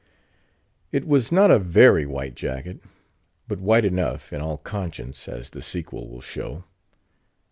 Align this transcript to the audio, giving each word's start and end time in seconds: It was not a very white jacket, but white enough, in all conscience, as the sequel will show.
It 0.91 1.05
was 1.05 1.31
not 1.31 1.51
a 1.51 1.59
very 1.59 2.07
white 2.07 2.33
jacket, 2.33 2.79
but 3.47 3.61
white 3.61 3.85
enough, 3.85 4.33
in 4.33 4.41
all 4.41 4.57
conscience, 4.57 5.27
as 5.27 5.51
the 5.51 5.61
sequel 5.61 6.09
will 6.09 6.21
show. 6.21 6.63